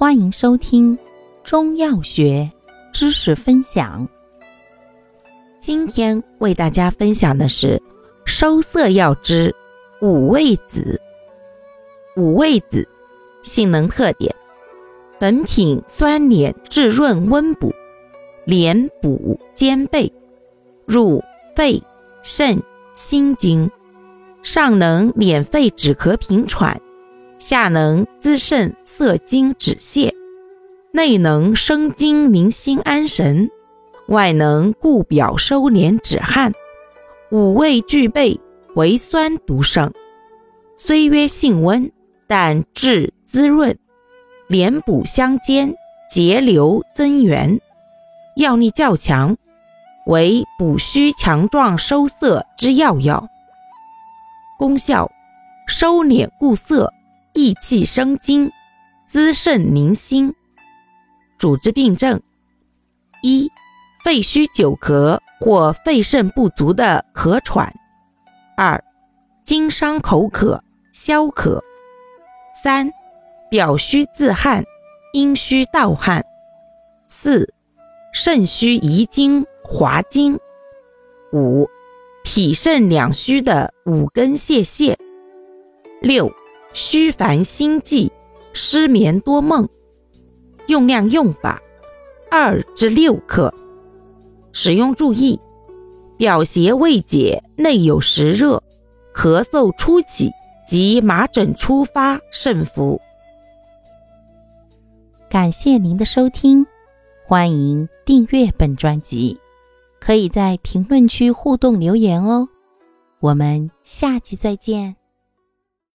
[0.00, 0.98] 欢迎收听
[1.44, 2.50] 中药学
[2.90, 4.08] 知识分享。
[5.60, 7.78] 今天为大家分享的是
[8.24, 9.54] 收涩药之
[10.00, 10.98] 五味子。
[12.16, 12.88] 五味子
[13.42, 14.34] 性能特点：
[15.18, 17.70] 本品酸敛质润温补，
[18.46, 20.10] 连补兼备，
[20.86, 21.22] 入
[21.54, 21.78] 肺、
[22.22, 22.58] 肾、
[22.94, 23.70] 心经，
[24.42, 26.80] 上能敛肺止咳平喘。
[27.40, 30.12] 下能滋肾涩精止泻，
[30.92, 33.50] 内能生津宁心安神，
[34.08, 36.52] 外能固表收敛止汗，
[37.30, 38.38] 五味俱备，
[38.74, 39.90] 为酸独胜。
[40.76, 41.90] 虽曰性温，
[42.26, 43.78] 但治滋润，
[44.46, 45.74] 连补相兼，
[46.10, 47.58] 节流增元，
[48.36, 49.34] 药力较强，
[50.04, 53.26] 为补虚强壮收涩之要药。
[54.58, 55.10] 功效：
[55.66, 56.92] 收敛固涩。
[57.32, 58.50] 益气生津，
[59.08, 60.34] 滋肾宁心。
[61.38, 62.20] 主治病症：
[63.22, 63.50] 一、
[64.04, 67.72] 肺虚久咳或肺肾不足的咳喘；
[68.56, 68.82] 二、
[69.44, 71.60] 经伤口渴、消渴；
[72.62, 72.90] 三、
[73.48, 74.64] 表虚自汗、
[75.12, 76.20] 阴虚盗汗；
[77.08, 77.54] 四、
[78.12, 80.36] 肾虚遗精、滑精；
[81.32, 81.68] 五、
[82.24, 84.96] 脾肾两虚的五根泄泻；
[86.02, 86.30] 六。
[86.72, 88.10] 虚烦心悸、
[88.52, 89.68] 失眠多梦，
[90.68, 91.60] 用量用法：
[92.30, 93.52] 二至六克。
[94.52, 95.38] 使用注意：
[96.16, 98.62] 表邪未解、内有实热、
[99.14, 100.30] 咳嗽初起
[100.66, 103.00] 及麻疹初发慎服。
[105.28, 106.66] 感谢您的收听，
[107.24, 109.38] 欢迎订阅本专辑，
[110.00, 112.48] 可以在评论区互动留言哦。
[113.20, 114.99] 我们下期再见。